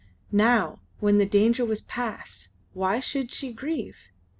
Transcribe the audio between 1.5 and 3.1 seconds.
was past, why